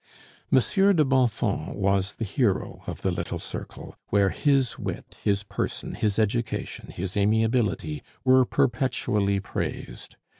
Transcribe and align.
Monsieur 0.49 0.93
de 0.93 1.05
Bonfons 1.05 1.75
was 1.75 2.15
the 2.15 2.25
hero 2.25 2.81
of 2.87 3.03
the 3.03 3.11
little 3.11 3.37
circle, 3.37 3.93
where 4.07 4.31
his 4.31 4.79
wit, 4.79 5.17
his 5.23 5.43
person, 5.43 5.93
his 5.93 6.17
education, 6.17 6.89
his 6.89 7.15
amiability, 7.15 8.01
were 8.23 8.43
perpetually 8.43 9.39
praised. 9.39 10.15